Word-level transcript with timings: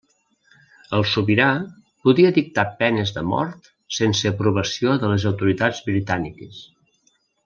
El 0.99 1.03
sobirà 1.09 1.49
podia 2.07 2.31
dictar 2.39 2.65
penes 2.81 3.13
de 3.17 3.23
mort 3.35 3.69
sense 4.01 4.31
aprovació 4.31 4.95
de 5.05 5.13
les 5.15 5.27
autoritats 5.33 5.83
britàniques. 5.91 6.63